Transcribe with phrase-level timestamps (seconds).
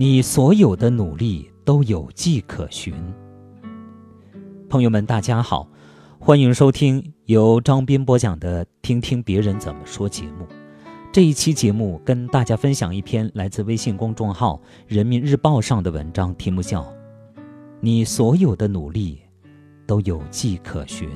[0.00, 2.94] 你所有的努力都有迹可循。
[4.66, 5.68] 朋友们，大家好，
[6.18, 10.46] 欢迎收听由张斌播讲的《听听别人怎么说》节目。
[11.12, 14.56] 这一期节目跟大家分享一篇来自微信公众号
[14.88, 16.80] 《人民日报》上的文章，题目叫
[17.82, 19.20] 《你所有的努力
[19.86, 21.10] 都有迹可循》。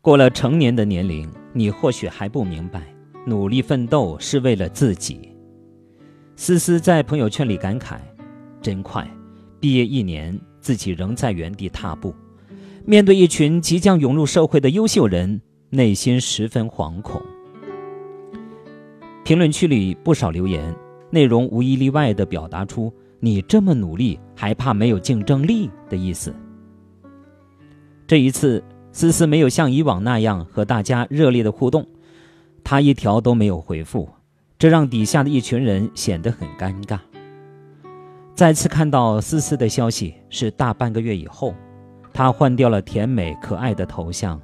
[0.00, 2.82] 过了成年的年龄，你或许还不明白，
[3.26, 5.32] 努力奋斗是为了自己。
[6.36, 7.98] 思思在朋友圈里感慨
[8.62, 9.04] ：“真快，
[9.58, 12.14] 毕业一年，自己仍在原地踏步。
[12.84, 17.20] 面对一群即将涌入社会的优秀人，内心十分惶恐。”
[19.24, 20.72] 评论区里不少留言，
[21.10, 26.32] 内容无一例外地表达出“你这么努力，还怕没有竞争力”的意思。
[28.06, 28.62] 这一次。
[28.92, 31.86] 思思没有像以往那样和大家热烈的互动，
[32.68, 34.08] 他一条都没有回复，
[34.58, 36.98] 这让底下的一群人显得很尴尬。
[38.34, 41.54] 再次看到思思的消息是大半个月以后，
[42.12, 44.42] 他换掉了甜美可爱的头像，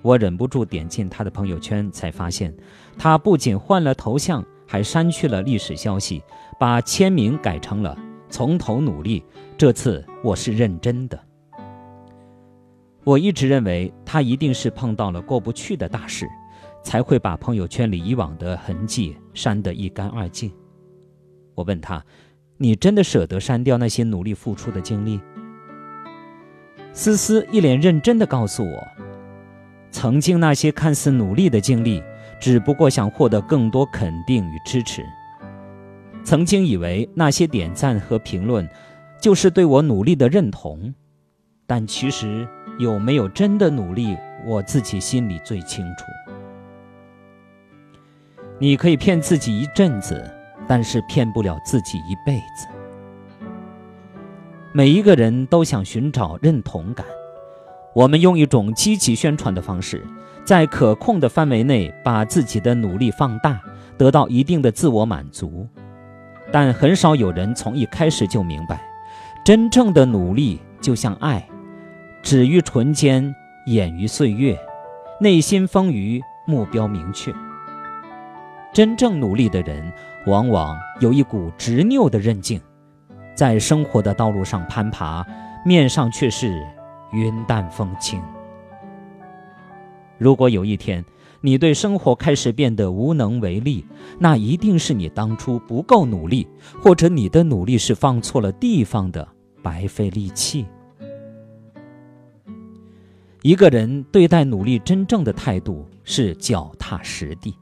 [0.00, 2.50] 我忍不住点进他的朋友圈，才发现
[2.96, 6.22] 他不仅换了头像，还删去了历史消息，
[6.58, 7.94] 把签名改成了
[8.30, 9.22] “从头努力”，
[9.58, 11.20] 这次我是认真的。
[13.04, 16.26] 我一直认为他一定是碰到了过不去的大事，
[16.82, 20.52] 才会把朋友圈里以往的痕迹删得一干二净。
[21.54, 22.04] 我问他
[22.58, 25.20] ：“你真的舍得删掉那些努力付出的经历？”
[26.92, 28.88] 思思一脸认真地告诉我
[29.90, 32.02] ：“曾经那些看似努力的经历，
[32.40, 35.04] 只不过想获得更多肯定与支持。
[36.24, 38.68] 曾经以为那些点赞和评论，
[39.20, 40.94] 就是对我努力的认同，
[41.66, 46.39] 但其实……”有没有真的努力，我自己心里最清楚。
[48.62, 50.22] 你可以骗自己一阵子，
[50.68, 52.66] 但是骗不了自己一辈子。
[54.70, 57.06] 每一个人都想寻找认同感，
[57.94, 60.06] 我们用一种积极宣传的方式，
[60.44, 63.58] 在可控的范围内把自己的努力放大，
[63.96, 65.66] 得到一定的自我满足。
[66.52, 68.78] 但很少有人从一开始就明白，
[69.42, 71.48] 真正的努力就像爱。
[72.22, 73.34] 止于唇间，
[73.64, 74.58] 掩于岁月，
[75.18, 77.32] 内心丰腴，目标明确。
[78.72, 79.92] 真正努力的人，
[80.26, 82.60] 往往有一股执拗的韧劲，
[83.34, 85.26] 在生活的道路上攀爬，
[85.66, 86.64] 面上却是
[87.12, 88.22] 云淡风轻。
[90.18, 91.04] 如果有一天
[91.40, 93.84] 你对生活开始变得无能为力，
[94.18, 96.46] 那一定是你当初不够努力，
[96.80, 99.26] 或者你的努力是放错了地方的
[99.62, 100.64] 白费力气。
[103.42, 107.56] 一个人对待努力真正的态度是脚踏实地。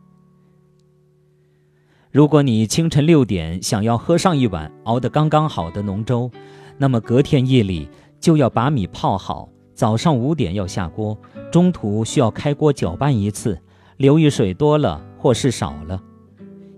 [2.10, 6.30] 如果你清晨六点想要喝上一碗熬得刚刚好的浓粥，
[6.78, 7.86] 那么隔天夜里
[8.18, 11.16] 就要把米泡好，早上五点要下锅，
[11.52, 13.60] 中途需要开锅搅拌一次，
[13.98, 16.02] 留意水多了或是少了，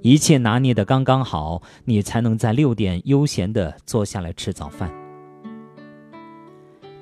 [0.03, 4.91] 一切拿捏得刚刚好，你才能在六点悠闲地坐下来吃早饭。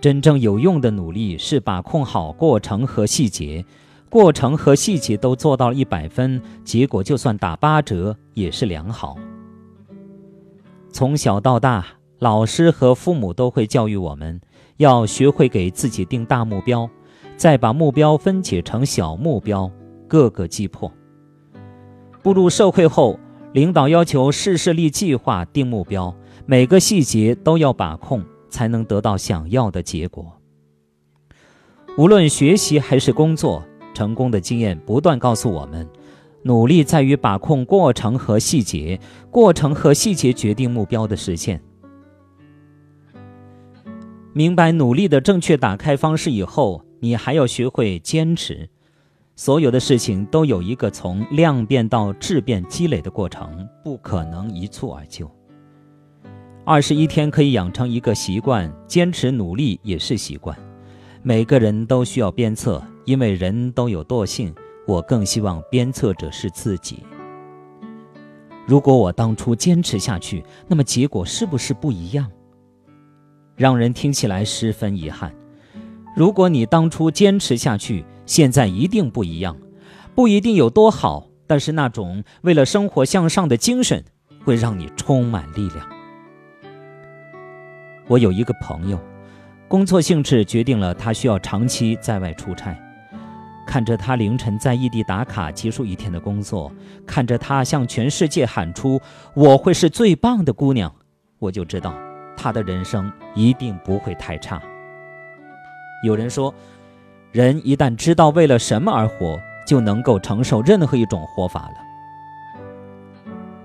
[0.03, 3.65] 真正有用的努力是把控好过程和细节，
[4.11, 9.17] 过程和细节都做到了一百分，结果就算打八折也是良好。
[10.91, 11.87] 从小到大，
[12.19, 14.41] 老师和父母都会教育我们，
[14.79, 16.89] 要学会给自己定大目标，
[17.37, 19.71] 再把目标分解成小目标，
[20.07, 20.91] 各个击破。
[22.23, 23.19] 步入社会后，
[23.53, 26.15] 领导要求事事立计划、定目标，
[26.47, 28.25] 每个细节都要把控。
[28.51, 30.41] 才能得到想要的结果。
[31.99, 33.63] 无论学习还是工作，
[33.99, 35.85] 成功的经验不断告诉我们：
[36.45, 41.61] 努力在于把控过程和细节，过程和细节决定目标的实现。
[44.33, 48.69] 明白努力的正确打开方式以后，你还要学会坚持。
[49.35, 55.29] 所有的事情都有一个从量变到质变积累的过程，不可能一蹴而就。
[56.65, 60.57] 二十一天可以养成一个习惯，坚持努力也是习惯。
[61.25, 64.55] 每个人都需要鞭策，因为人都有惰性。
[64.87, 67.03] 我更希望鞭策者是自己。
[68.67, 72.31] 如果我当初坚持下去，那么结果是不是不一样？
[73.57, 75.35] 让人听起来十分遗憾。
[76.15, 79.57] 如果你当初坚持下去，现在一定不一样。
[80.15, 84.05] 不一定有多好，但是那种为了生活向上的精神，
[84.45, 85.87] 会让你充满力量。
[88.07, 88.99] 我有一个朋友，
[89.67, 92.75] 工作性质决定了他需要长期在外出差。
[93.69, 96.73] 看着他凌晨在异地打卡结束一天的工作，
[97.07, 98.99] 看着他向全世界喊出
[99.37, 100.91] “我会是最棒的姑娘”，
[101.39, 101.95] 我就知道
[102.35, 104.59] 他的人生一定不会太差。
[106.03, 106.53] 有人说，
[107.31, 111.75] 人一旦知道为了什么而活，就能够承受任何一种活法了。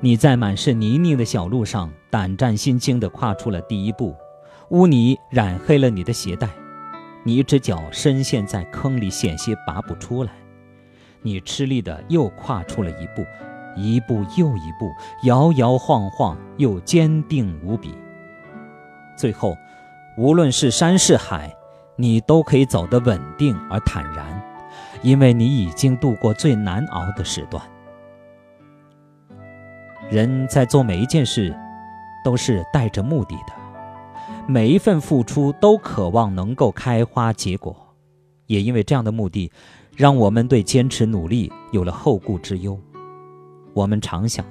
[0.02, 4.14] 你在满是泥泞的小路上胆战心惊地跨出了第一步，
[4.72, 6.50] 污泥染黑了你的鞋带。
[7.24, 10.32] 你一只脚深陷在坑里，险些拔不出来。
[11.22, 13.26] 你吃力的又跨出了一步，
[13.78, 14.92] 一步又一步，
[15.24, 17.96] 摇摇晃晃又坚定无比。
[19.16, 19.56] 最后，
[20.18, 21.56] 无论是山是海，
[21.96, 24.44] 你都可以走得稳定而坦然，
[25.02, 27.64] 因为你已经度过最难熬的时段。
[30.10, 31.56] 人在做每一件事，
[32.26, 33.63] 都是带着目的的。
[34.46, 37.76] 每一份付出都渴望能够开花结果，
[38.48, 39.50] 也因为这样的目的，
[39.96, 42.78] 让我们对坚持努力有了后顾之忧。
[43.74, 44.46] 我们常想，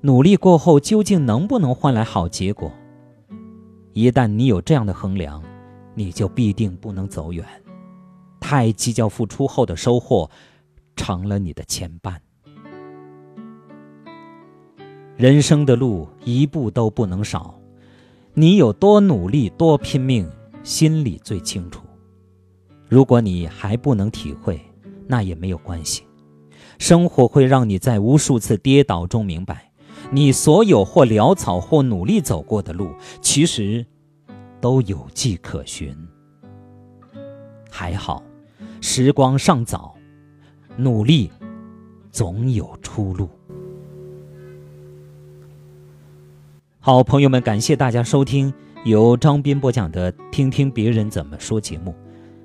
[0.00, 2.72] 努力过后究竟能不能换来好结果？
[3.92, 5.40] 一旦你有这样的衡量，
[5.94, 7.46] 你就必定不能走远。
[8.40, 10.28] 太计较付出后的收获，
[10.96, 12.16] 成了你的牵绊。
[15.16, 17.55] 人生的路一步都不能少。
[18.38, 20.30] 你有多努力、多拼命，
[20.62, 21.80] 心里最清楚。
[22.86, 24.60] 如果你还不能体会，
[25.06, 26.02] 那也没有关系。
[26.78, 29.72] 生活会让你在无数次跌倒中明白，
[30.10, 32.90] 你所有或潦草或努力走过的路，
[33.22, 33.86] 其实
[34.60, 35.96] 都有迹可循。
[37.70, 38.22] 还好，
[38.82, 39.96] 时光尚早，
[40.76, 41.32] 努力
[42.10, 43.30] 总有出路。
[46.86, 48.54] 好，朋友们，感谢大家收听
[48.84, 51.92] 由张斌播讲的《听听别人怎么说》节目。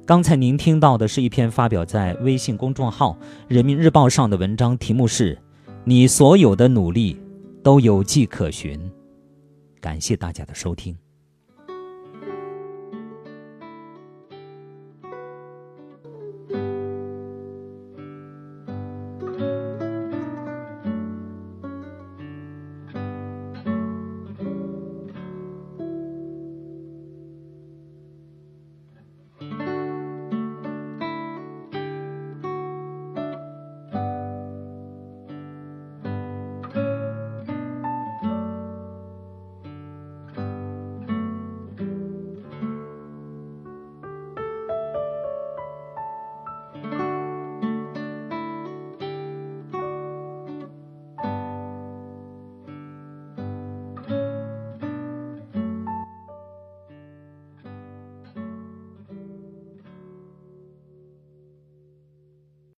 [0.04, 3.16] 刚才您听到的是一篇发表在微信公众号
[3.48, 5.38] 《人民日报》上的文章，题目是
[5.86, 7.22] “你所有的努力
[7.62, 8.80] 都有迹可循”。
[9.80, 10.98] 感谢大家的收听。